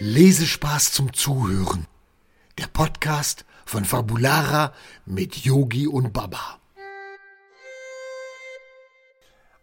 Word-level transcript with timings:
Lesespaß 0.00 0.92
zum 0.92 1.12
Zuhören. 1.12 1.86
Der 2.58 2.66
Podcast 2.66 3.44
von 3.64 3.84
Fabulara 3.84 4.72
mit 5.06 5.36
Yogi 5.38 5.86
und 5.86 6.12
Baba. 6.12 6.58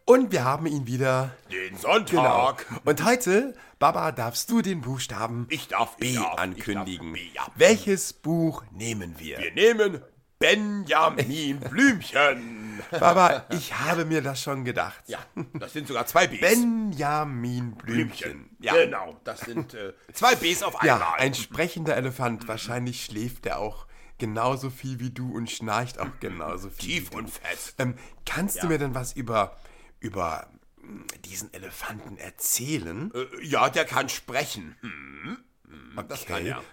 Und 0.06 0.32
wir 0.32 0.44
haben 0.44 0.68
ihn 0.68 0.86
wieder. 0.86 1.32
Den 1.52 1.78
Sonntag. 1.78 2.68
Genau. 2.68 2.80
Und 2.84 3.04
heute, 3.04 3.56
Baba, 3.80 4.12
darfst 4.12 4.52
du 4.52 4.62
den 4.62 4.82
Buchstaben 4.82 5.48
Ich 5.50 5.68
darf, 5.68 5.96
ich 6.00 6.14
B 6.14 6.16
darf, 6.16 6.34
ich 6.34 6.40
ankündigen. 6.40 7.14
darf 7.14 7.22
B, 7.22 7.30
ja. 7.34 7.48
Welches 7.56 8.14
Buch 8.14 8.64
nehmen 8.72 9.16
wir? 9.18 9.40
Wir 9.40 9.52
nehmen 9.54 10.02
Benjamin 10.38 11.60
Blümchen. 11.72 12.65
Baba, 12.92 13.46
ich 13.50 13.74
habe 13.80 14.06
mir 14.06 14.22
das 14.22 14.42
schon 14.42 14.64
gedacht. 14.66 15.04
Ja, 15.08 15.20
das 15.54 15.74
sind 15.74 15.88
sogar 15.88 16.06
zwei 16.06 16.28
Bs. 16.28 16.40
Benjamin 16.42 17.76
Blümchen. 17.76 18.48
Blümchen. 18.48 18.58
Ja, 18.60 18.74
genau. 18.74 19.20
Das 19.24 19.42
sind 19.42 19.74
äh, 19.74 19.94
zwei 20.14 20.36
Bs 20.36 20.64
auf 20.64 20.82
einmal. 20.82 21.00
Ja, 21.00 21.14
ein 21.18 21.34
sprechender 21.34 21.96
Elefant. 21.96 22.48
Wahrscheinlich 22.48 23.06
schläft 23.06 23.46
er 23.46 23.60
auch 23.60 23.88
genauso 24.18 24.70
viel 24.70 25.00
wie 25.00 25.10
du 25.12 25.36
und 25.36 25.52
schnarcht 25.52 26.00
auch 26.00 26.20
genauso 26.20 26.70
viel. 26.70 27.02
Tief 27.02 27.12
und 27.12 27.30
fest. 27.30 27.76
Ähm, 27.80 27.96
kannst 28.26 28.64
du 28.64 28.68
mir 28.68 28.78
denn 28.78 28.96
was 28.96 29.14
über, 29.14 29.58
über 30.00 30.48
mm, 30.82 31.02
diesen 31.26 31.54
Elefanten 31.54 32.18
erzählen? 32.18 33.12
Äh, 33.14 33.46
ja, 33.46 33.70
der 33.70 33.86
kann 33.86 34.08
sprechen. 34.10 34.76
Hm. 34.82 35.38
Hm, 35.68 36.06
Das 36.08 36.26
kann 36.26 36.38
Okay. 36.42 36.50
er. 36.50 36.64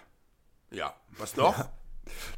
Ja, 0.71 0.95
was 1.17 1.35
noch? 1.35 1.69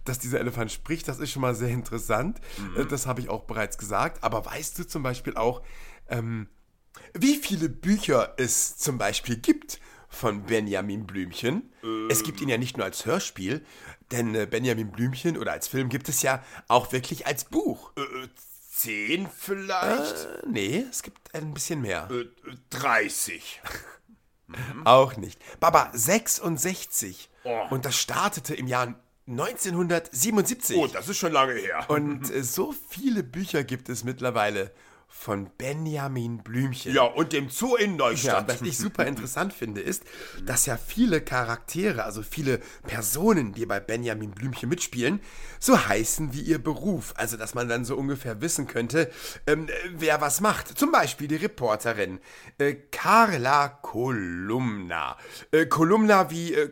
Dass 0.03 0.19
dieser 0.19 0.39
Elefant 0.39 0.71
spricht, 0.71 1.07
das 1.07 1.19
ist 1.19 1.31
schon 1.31 1.41
mal 1.41 1.55
sehr 1.55 1.69
interessant. 1.69 2.39
Mhm. 2.57 2.81
Äh, 2.81 2.85
Das 2.85 3.07
habe 3.07 3.21
ich 3.21 3.29
auch 3.29 3.43
bereits 3.43 3.77
gesagt. 3.77 4.23
Aber 4.23 4.45
weißt 4.45 4.79
du 4.79 4.87
zum 4.87 5.03
Beispiel 5.03 5.35
auch, 5.35 5.61
ähm, 6.09 6.47
wie 7.13 7.35
viele 7.35 7.69
Bücher 7.69 8.33
es 8.37 8.77
zum 8.77 8.97
Beispiel 8.97 9.37
gibt 9.37 9.79
von 10.07 10.43
Benjamin 10.43 11.05
Blümchen? 11.05 11.73
Es 12.09 12.23
gibt 12.23 12.39
ihn 12.41 12.47
ja 12.49 12.57
nicht 12.57 12.77
nur 12.77 12.85
als 12.85 13.05
Hörspiel, 13.05 13.65
denn 14.11 14.33
äh, 14.35 14.45
Benjamin 14.49 14.91
Blümchen 14.91 15.37
oder 15.37 15.51
als 15.51 15.67
Film 15.67 15.89
gibt 15.89 16.07
es 16.09 16.21
ja 16.21 16.43
auch 16.67 16.91
wirklich 16.93 17.27
als 17.27 17.45
Buch. 17.45 17.91
Äh, 17.97 18.01
Zehn 18.71 19.29
vielleicht? 19.35 20.25
Äh, 20.25 20.41
nee, 20.47 20.85
es 20.89 21.01
gibt 21.01 21.33
ein 21.33 21.53
bisschen 21.53 21.81
mehr. 21.81 22.09
Äh, 22.11 22.25
30. 22.71 23.61
Auch 24.85 25.17
nicht. 25.17 25.41
Baba, 25.59 25.89
66. 25.93 27.29
Oh. 27.43 27.61
Und 27.71 27.85
das 27.85 27.95
startete 27.97 28.53
im 28.53 28.67
Jahr 28.67 28.95
1977. 29.27 30.77
Oh, 30.77 30.87
das 30.87 31.09
ist 31.09 31.17
schon 31.17 31.31
lange 31.31 31.53
her. 31.53 31.85
Und 31.89 32.31
äh, 32.33 32.43
so 32.43 32.73
viele 32.89 33.23
Bücher 33.23 33.63
gibt 33.63 33.89
es 33.89 34.03
mittlerweile 34.03 34.71
von 35.07 35.49
Benjamin 35.57 36.39
Blümchen. 36.39 36.93
ja, 36.93 37.03
und 37.03 37.31
dem 37.31 37.49
Zoo 37.49 37.75
in 37.77 37.91
Ja, 37.91 37.97
Neustadt. 37.97 38.49
was 38.49 38.61
ich 38.63 38.77
super 38.77 39.05
interessant 39.05 39.53
finde, 39.53 39.79
ist, 39.79 40.03
dass 40.45 40.65
ja 40.65 40.75
viele 40.77 41.21
Charaktere, 41.21 42.03
also 42.03 42.21
viele 42.21 42.59
Personen, 42.85 43.53
die 43.53 43.65
bei 43.65 43.79
Benjamin 43.79 44.31
Blümchen 44.31 44.67
mitspielen, 44.67 45.21
so 45.59 45.87
heißen 45.87 46.33
wie 46.33 46.41
ihr 46.41 46.61
Beruf. 46.61 47.13
Also, 47.15 47.37
dass 47.37 47.53
man 47.55 47.69
dann 47.69 47.85
so 47.85 47.95
ungefähr 47.95 48.41
wissen 48.41 48.67
könnte, 48.67 49.09
ähm, 49.47 49.67
wer 49.93 50.19
was 50.19 50.41
macht. 50.41 50.77
Zum 50.77 50.91
Beispiel 50.91 51.29
die 51.29 51.35
Reporterin 51.37 52.19
äh, 52.57 52.73
Carla 52.91 53.69
Kolumna. 53.69 55.17
Äh, 55.51 55.65
Kolumna 55.67 56.29
wie 56.29 56.53
äh, 56.55 56.71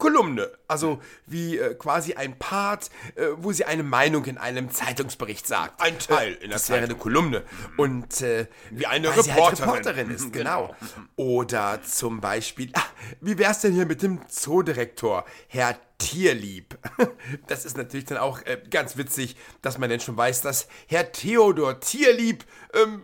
Kolumne, 0.00 0.50
also 0.66 1.00
wie 1.26 1.58
äh, 1.58 1.74
quasi 1.74 2.14
ein 2.14 2.36
Part, 2.38 2.90
äh, 3.14 3.26
wo 3.36 3.52
sie 3.52 3.66
eine 3.66 3.84
Meinung 3.84 4.24
in 4.24 4.38
einem 4.38 4.70
Zeitungsbericht 4.70 5.46
sagt. 5.46 5.80
Ein 5.80 5.98
Teil 5.98 6.32
in 6.32 6.48
der 6.48 6.58
das 6.58 6.68
wäre 6.68 6.78
eine 6.78 6.88
Zeitung. 6.88 7.00
Kolumne. 7.00 7.44
Und 7.76 8.20
äh, 8.22 8.46
Wie 8.70 8.86
eine 8.86 9.12
sie 9.12 9.32
halt 9.32 9.60
Reporterin. 9.60 9.70
Reporterin 9.70 10.10
ist, 10.10 10.32
genau. 10.32 10.74
Oder 11.14 11.80
zum 11.82 12.20
Beispiel, 12.20 12.70
ah, 12.72 12.82
wie 13.20 13.38
wär's 13.38 13.60
denn 13.60 13.74
hier 13.74 13.86
mit 13.86 14.02
dem 14.02 14.20
Zoodirektor, 14.28 15.24
Herr 15.46 15.78
Tierlieb? 15.98 16.76
Das 17.46 17.64
ist 17.64 17.76
natürlich 17.76 18.06
dann 18.06 18.18
auch 18.18 18.42
äh, 18.42 18.60
ganz 18.70 18.96
witzig, 18.96 19.36
dass 19.62 19.78
man 19.78 19.90
denn 19.90 20.00
schon 20.00 20.16
weiß, 20.16 20.42
dass 20.42 20.66
Herr 20.88 21.12
Theodor 21.12 21.80
Tierlieb 21.80 22.44
ähm, 22.74 23.02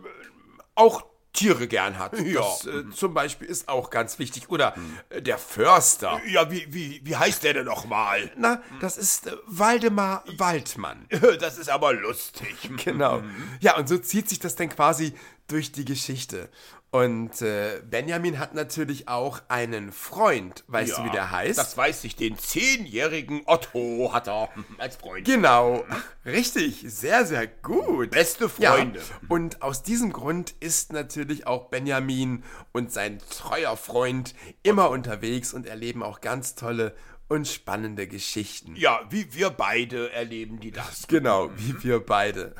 auch 0.75 1.05
Tiere 1.33 1.67
gern 1.67 1.99
hat. 1.99 2.19
Ja. 2.19 2.41
Das 2.41 2.65
äh, 2.65 2.89
zum 2.89 3.13
Beispiel 3.13 3.47
ist 3.47 3.69
auch 3.69 3.89
ganz 3.89 4.19
wichtig. 4.19 4.49
Oder 4.49 4.75
äh, 5.09 5.21
der 5.21 5.37
Förster. 5.37 6.19
Ja, 6.27 6.49
wie, 6.51 6.65
wie, 6.73 7.01
wie 7.03 7.15
heißt 7.15 7.43
der 7.43 7.53
denn 7.53 7.65
nochmal? 7.65 8.31
Na, 8.35 8.61
das 8.81 8.97
ist 8.97 9.27
äh, 9.27 9.35
Waldemar 9.45 10.23
Waldmann. 10.37 11.05
Das 11.39 11.57
ist 11.57 11.69
aber 11.69 11.93
lustig. 11.93 12.69
Genau. 12.83 13.21
Ja, 13.59 13.77
und 13.77 13.87
so 13.87 13.97
zieht 13.97 14.29
sich 14.29 14.39
das 14.39 14.55
dann 14.55 14.69
quasi 14.69 15.13
durch 15.47 15.71
die 15.71 15.85
Geschichte. 15.85 16.49
Und 16.89 17.41
äh, 17.41 17.81
Benjamin 17.89 18.39
hat 18.39 18.55
natürlich 18.55 19.09
auch 19.09 19.41
einen 19.49 19.91
Freund. 19.91 20.63
Weißt 20.67 20.97
du, 20.97 21.03
wie 21.03 21.09
der 21.11 21.31
heißt? 21.31 21.59
Das 21.59 21.75
weiß 21.75 22.05
ich, 22.05 22.15
den 22.15 22.37
zehnjährigen 22.37 23.41
Otto 23.45 24.11
hat 24.13 24.27
er 24.29 24.49
als 24.77 24.95
Freund. 24.95 25.25
genau. 25.25 25.83
Richtig, 26.25 26.85
sehr, 26.87 27.25
sehr 27.25 27.45
gut. 27.45 28.11
Beste 28.11 28.49
Ja, 28.59 28.73
Freunde. 28.73 29.01
und 29.27 29.61
aus 29.61 29.83
diesem 29.83 30.13
Grund 30.13 30.53
ist 30.61 30.93
natürlich 30.93 31.45
auch 31.45 31.65
Benjamin 31.69 32.43
und 32.71 32.91
sein 32.93 33.19
treuer 33.29 33.75
Freund 33.75 34.33
immer 34.63 34.89
unterwegs 34.89 35.53
und 35.53 35.65
erleben 35.67 36.03
auch 36.03 36.21
ganz 36.21 36.55
tolle 36.55 36.95
und 37.29 37.47
spannende 37.47 38.07
Geschichten. 38.07 38.75
Ja, 38.75 39.01
wie 39.09 39.33
wir 39.33 39.49
beide 39.49 40.11
erleben 40.11 40.59
die 40.59 40.71
das. 40.71 41.07
Genau, 41.07 41.49
wie 41.57 41.83
wir 41.83 41.99
beide. 41.99 42.55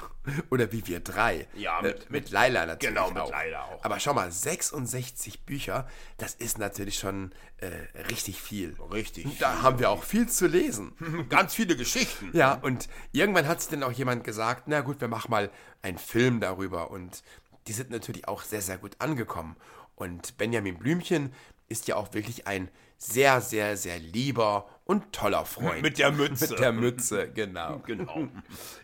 Oder 0.50 0.74
wie 0.74 0.86
wir 0.86 1.00
drei. 1.00 1.48
Ja, 1.56 1.80
äh, 1.80 1.84
mit- 1.84 2.10
mit 2.10 2.32
Laila 2.32 2.66
natürlich. 2.66 2.94
Genau, 2.94 3.10
mit 3.12 3.18
auch. 3.24 3.32
Laila 3.32 3.64
auch. 3.64 3.84
Aber 3.86 3.98
schau 4.00 4.14
mal, 4.14 4.30
66 4.30 5.46
Bücher, 5.46 5.88
das 6.18 6.34
ist 6.36 6.58
natürlich 6.58 7.00
schon 7.00 7.32
äh, 7.60 7.68
richtig 8.10 8.42
viel. 8.42 8.76
Richtig 8.92 9.38
Da 9.40 9.62
haben 9.62 9.80
wir 9.80 9.90
auch 9.90 10.04
viel 10.04 10.28
zu 10.28 10.48
lesen. 10.48 10.92
Ganz 11.30 11.54
viele 11.56 11.78
Geschichten. 11.78 12.30
Ja, 12.34 12.54
und 12.56 12.90
irgendwann 13.14 13.48
hat 13.48 13.62
sich 13.62 13.70
dann 13.70 13.84
auch 13.84 13.92
jemand 13.94 14.26
gesagt, 14.26 14.64
na 14.68 14.82
gut, 14.82 15.00
wir 15.00 15.08
machen 15.08 15.32
mal 15.32 15.50
einen 15.82 15.98
Film 15.98 16.42
darüber. 16.42 16.92
Und 16.92 17.24
die 17.68 17.74
sind 17.74 17.90
natürlich 17.90 18.28
auch 18.28 18.44
sehr, 18.44 18.62
sehr 18.62 18.78
gut 18.78 18.98
angekommen. 19.00 19.56
Und 19.96 20.38
Benjamin 20.38 20.78
Blümchen 20.78 21.32
ist 21.70 21.88
ja 21.88 21.96
auch 21.96 22.14
wirklich 22.14 22.48
ein 22.48 22.70
sehr, 22.98 23.42
sehr, 23.42 23.78
sehr 23.78 24.00
lieber 24.00 24.68
und 24.86 25.12
toller 25.14 25.46
Freund. 25.46 25.82
Mit 25.84 26.00
der 26.00 26.12
Mütze. 26.12 26.50
Mit 26.50 26.60
der 26.60 26.72
Mütze, 26.72 27.30
genau. 27.32 27.80
Genau. 27.86 28.28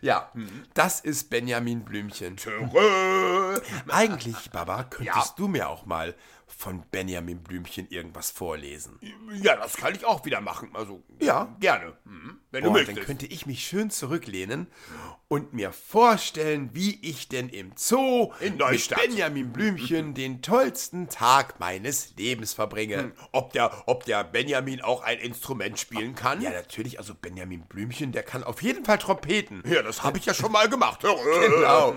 Ja, 0.00 0.30
das 0.74 1.00
ist 1.00 1.30
Benjamin 1.30 1.84
Blümchen. 1.84 2.36
Törö. 2.36 3.58
Eigentlich, 3.88 4.50
Baba, 4.50 4.84
könntest 4.84 5.16
Ja. 5.30 5.34
du 5.36 5.48
mir 5.48 5.68
auch 5.68 5.86
mal 5.86 6.14
von 6.56 6.84
Benjamin 6.90 7.42
Blümchen 7.42 7.88
irgendwas 7.88 8.30
vorlesen. 8.30 8.98
Ja, 9.42 9.56
das 9.56 9.76
kann 9.76 9.94
ich 9.94 10.04
auch 10.04 10.24
wieder 10.24 10.40
machen. 10.40 10.70
Also, 10.74 11.02
Ja. 11.20 11.54
gerne. 11.60 11.94
Mhm. 12.04 12.38
Wenn 12.50 12.62
du 12.64 12.70
Boah, 12.70 12.76
dann 12.78 12.86
möchtest. 12.86 13.06
könnte 13.06 13.26
ich 13.26 13.46
mich 13.46 13.66
schön 13.66 13.90
zurücklehnen 13.90 14.68
und 15.28 15.52
mir 15.54 15.72
vorstellen, 15.72 16.70
wie 16.72 17.00
ich 17.02 17.28
denn 17.28 17.48
im 17.48 17.72
Zoo 17.76 18.32
In 18.40 18.56
Neustadt. 18.58 18.98
mit 18.98 19.08
Benjamin 19.08 19.52
Blümchen 19.52 20.14
den 20.14 20.42
tollsten 20.42 21.08
Tag 21.08 21.58
meines 21.58 22.14
Lebens 22.16 22.52
verbringe. 22.54 23.10
Ob 23.32 23.52
der, 23.52 23.82
ob 23.86 24.04
der 24.04 24.22
Benjamin 24.22 24.80
auch 24.82 25.02
ein 25.02 25.18
Instrument 25.18 25.78
spielen 25.80 26.14
kann? 26.14 26.40
Ja, 26.40 26.50
natürlich, 26.50 26.98
also 27.00 27.14
Benjamin 27.14 27.62
Blümchen, 27.62 28.12
der 28.12 28.22
kann 28.22 28.44
auf 28.44 28.62
jeden 28.62 28.84
Fall 28.84 28.98
Trompeten. 28.98 29.62
Ja, 29.66 29.82
das 29.82 30.02
habe 30.04 30.18
ich 30.18 30.26
ja 30.26 30.34
schon 30.34 30.52
mal 30.52 30.68
gemacht. 30.68 31.00
Genau. 31.44 31.96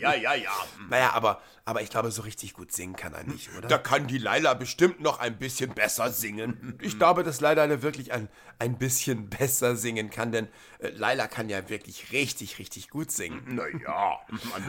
Ja, 0.00 0.14
ja, 0.14 0.34
ja. 0.34 0.50
Naja, 0.88 1.12
aber, 1.12 1.40
aber 1.64 1.82
ich 1.82 1.90
glaube, 1.90 2.10
so 2.10 2.22
richtig 2.22 2.54
gut 2.54 2.72
singen 2.72 2.96
kann 2.96 3.12
er 3.14 3.24
nicht, 3.24 3.33
oder? 3.56 3.68
Da 3.68 3.78
kann 3.78 4.06
die 4.06 4.18
Laila 4.18 4.54
bestimmt 4.54 5.00
noch 5.00 5.18
ein 5.20 5.38
bisschen 5.38 5.74
besser 5.74 6.10
singen. 6.10 6.78
Ich 6.80 6.98
glaube, 6.98 7.22
dass 7.22 7.40
Laila 7.40 7.82
wirklich 7.82 8.12
ein, 8.12 8.28
ein 8.58 8.78
bisschen 8.78 9.28
besser 9.28 9.76
singen 9.76 10.10
kann, 10.10 10.32
denn 10.32 10.48
äh, 10.78 10.88
Laila 10.90 11.26
kann 11.28 11.48
ja 11.48 11.68
wirklich 11.68 12.12
richtig, 12.12 12.58
richtig 12.58 12.90
gut 12.90 13.10
singen. 13.10 13.54
Naja. 13.54 14.20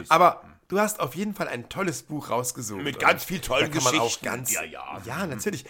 Aber 0.08 0.44
du 0.68 0.78
hast 0.78 1.00
auf 1.00 1.14
jeden 1.14 1.34
Fall 1.34 1.48
ein 1.48 1.68
tolles 1.68 2.02
Buch 2.02 2.30
rausgesucht. 2.30 2.82
Mit 2.82 2.98
ganz 2.98 3.24
viel 3.24 3.40
tollen 3.40 3.70
Geschichten. 3.70 4.24
ganz, 4.24 4.52
Ja, 4.52 4.62
ja. 4.62 5.02
Ja, 5.04 5.26
natürlich. 5.26 5.64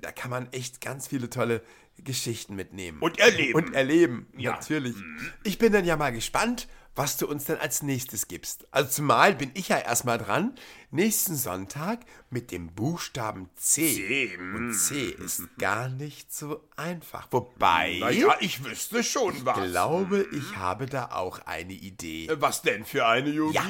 Da 0.00 0.12
kann 0.12 0.30
man 0.30 0.52
echt 0.52 0.80
ganz 0.80 1.08
viele 1.08 1.30
tolle 1.30 1.62
Geschichten 1.98 2.54
mitnehmen. 2.56 2.98
Und 3.00 3.18
erleben. 3.18 3.54
Und 3.54 3.74
erleben, 3.74 4.26
Ja. 4.36 4.52
natürlich. 4.52 4.96
Ich 5.44 5.58
bin 5.58 5.72
dann 5.72 5.84
ja 5.84 5.96
mal 5.96 6.10
gespannt, 6.12 6.66
was 6.96 7.16
du 7.16 7.26
uns 7.26 7.44
dann 7.44 7.58
als 7.58 7.82
nächstes 7.82 8.28
gibst. 8.28 8.66
Also 8.70 8.90
zumal 8.90 9.34
bin 9.34 9.50
ich 9.54 9.68
ja 9.68 9.78
erstmal 9.78 10.18
dran, 10.18 10.54
nächsten 10.90 11.34
Sonntag 11.36 12.00
mit 12.30 12.50
dem 12.52 12.68
Buchstaben 12.68 13.48
C. 13.56 13.94
C, 13.94 14.36
Und 14.38 14.74
C 14.74 15.08
ist 15.10 15.42
gar 15.58 15.88
nicht 15.88 16.32
so 16.32 16.60
einfach. 16.76 17.26
Wobei, 17.30 17.98
Naja, 18.00 18.36
ich 18.40 18.64
wüsste 18.64 19.02
schon 19.02 19.44
was. 19.44 19.58
ich 19.58 19.64
glaube, 19.70 20.26
ich 20.32 20.56
habe 20.56 20.86
da 20.86 21.06
auch 21.12 21.40
eine 21.46 21.72
Idee. 21.72 22.26
Äh, 22.26 22.40
Was 22.40 22.62
denn 22.62 22.84
für 22.84 23.06
eine, 23.06 23.30
Yogi? 23.30 23.54
Ja, 23.54 23.64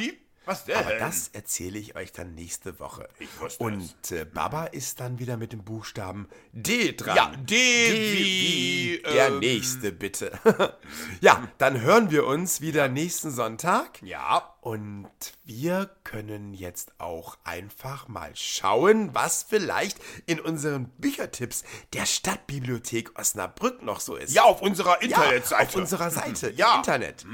Was 0.47 0.65
denn? 0.65 0.77
Aber 0.77 0.95
das 0.97 1.29
erzähle 1.33 1.79
ich 1.79 1.97
euch 1.97 2.13
dann 2.13 2.35
nächste 2.35 2.79
Woche. 2.81 3.09
Ich 3.19 3.29
wusste 3.41 3.63
Und 3.65 4.11
äh, 4.11 4.25
Baba 4.25 4.65
ist 4.67 5.01
dann 5.01 5.19
wieder 5.19 5.37
mit 5.37 5.53
dem 5.53 5.65
Buchstaben 5.65 6.29
D 6.53 6.93
dran. 6.93 7.17
Ja, 7.17 7.33
D 7.37 7.55
wie, 7.55 9.03
der 9.03 9.29
ähm, 9.29 9.39
nächste, 9.39 9.93
bitte. 9.93 10.39
ja, 11.21 11.49
dann 11.59 11.81
hören 11.81 12.11
wir 12.11 12.27
uns 12.27 12.61
wieder 12.61 12.89
nächsten 12.89 13.31
Sonntag. 13.31 14.03
Ja. 14.03 14.51
Und 14.61 15.09
wir 15.45 15.91
können 16.05 16.55
jetzt 16.55 16.93
auch 16.99 17.37
einfach 17.45 18.09
mal 18.09 18.31
schauen, 18.35 19.15
was 19.15 19.43
vielleicht 19.43 19.99
in 20.27 20.41
unseren 20.41 20.89
Büchertipps 20.99 21.65
der 21.93 22.07
Stadtbibliothek 22.07 23.19
Osnabrück 23.19 23.83
noch 23.83 24.01
so 24.01 24.17
ist. 24.17 24.33
Ja, 24.33 24.45
auf 24.45 24.63
unserer 24.63 25.03
Ja, 25.03 25.23
Internetseite. 25.23 25.69
auf 25.69 25.77
unserer 25.77 26.11
Seite 26.11 26.51
Ja. 26.57 26.73
im 26.73 26.79
Internet. 26.79 27.27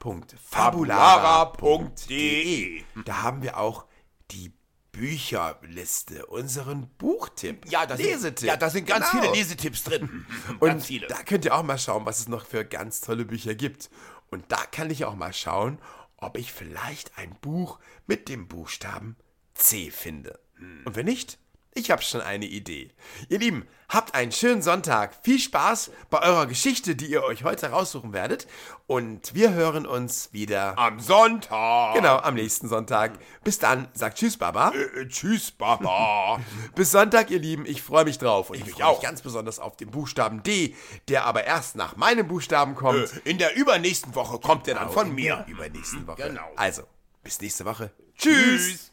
www.fabulara.de 0.00 2.82
Da 3.04 3.22
haben 3.22 3.42
wir 3.42 3.58
auch 3.58 3.86
die 4.30 4.52
Bücherliste, 4.92 6.26
unseren 6.26 6.88
Buchtipp, 6.98 7.70
ja, 7.70 7.86
da 7.86 7.94
Lesetipp. 7.94 8.38
Sind, 8.40 8.48
ja, 8.48 8.56
da 8.56 8.68
sind 8.70 8.86
ganz 8.86 9.10
Genau. 9.10 9.22
viele 9.22 9.34
Lesetipps 9.36 9.84
drin. 9.84 10.26
Und 10.60 10.68
ganz 10.68 10.86
viele. 10.86 11.06
da 11.06 11.22
könnt 11.22 11.44
ihr 11.44 11.54
auch 11.54 11.62
mal 11.62 11.78
schauen, 11.78 12.04
was 12.04 12.18
es 12.20 12.28
noch 12.28 12.46
für 12.46 12.64
ganz 12.64 13.00
tolle 13.00 13.24
Bücher 13.24 13.54
gibt. 13.54 13.90
Und 14.30 14.44
da 14.48 14.56
kann 14.56 14.90
ich 14.90 15.04
auch 15.04 15.14
mal 15.14 15.32
schauen, 15.32 15.78
ob 16.16 16.36
ich 16.36 16.52
vielleicht 16.52 17.16
ein 17.16 17.36
Buch 17.40 17.78
mit 18.06 18.28
dem 18.28 18.48
Buchstaben 18.48 19.16
C 19.54 19.90
finde. 19.90 20.38
Und 20.84 20.96
wenn 20.96 21.06
nicht, 21.06 21.38
ich 21.74 21.90
habe 21.90 22.02
schon 22.02 22.20
eine 22.20 22.46
Idee. 22.46 22.90
Ihr 23.28 23.38
Lieben, 23.38 23.66
habt 23.88 24.14
einen 24.14 24.32
schönen 24.32 24.62
Sonntag. 24.62 25.14
Viel 25.22 25.38
Spaß 25.38 25.90
bei 26.10 26.20
eurer 26.22 26.46
Geschichte, 26.46 26.96
die 26.96 27.06
ihr 27.06 27.22
euch 27.22 27.44
heute 27.44 27.70
raussuchen 27.70 28.12
werdet. 28.12 28.46
Und 28.86 29.34
wir 29.34 29.52
hören 29.52 29.86
uns 29.86 30.32
wieder. 30.32 30.78
Am 30.78 30.98
Sonntag. 31.00 31.94
Genau, 31.94 32.16
am 32.16 32.34
nächsten 32.34 32.68
Sonntag. 32.68 33.18
Bis 33.44 33.58
dann, 33.58 33.88
sagt 33.94 34.18
Tschüss, 34.18 34.36
Baba. 34.36 34.72
Äh, 34.72 35.06
tschüss, 35.08 35.50
Baba. 35.52 36.40
Bis 36.74 36.90
Sonntag, 36.90 37.30
ihr 37.30 37.38
Lieben. 37.38 37.64
Ich 37.66 37.82
freue 37.82 38.04
mich 38.04 38.18
drauf. 38.18 38.50
Und 38.50 38.56
ich, 38.56 38.64
mich 38.66 38.74
freue 38.74 38.88
mich 38.88 38.96
auch. 38.98 39.02
ganz 39.02 39.22
besonders 39.22 39.58
auf 39.58 39.76
den 39.76 39.90
Buchstaben 39.90 40.42
D, 40.42 40.74
der 41.08 41.24
aber 41.24 41.44
erst 41.44 41.76
nach 41.76 41.96
meinem 41.96 42.26
Buchstaben 42.28 42.74
kommt. 42.74 43.12
Äh, 43.24 43.30
In 43.30 43.38
der 43.38 43.54
übernächsten 43.56 44.14
Woche 44.14 44.38
kommt 44.38 44.66
der 44.66 44.74
dann 44.74 44.90
von 44.90 45.14
mir. 45.14 45.44
Übernächsten 45.48 46.06
Woche. 46.06 46.22
Genau. 46.22 46.50
Also, 46.56 46.82
bis 47.22 47.40
nächste 47.40 47.64
Woche. 47.64 47.92
Tschüss. 48.16 48.92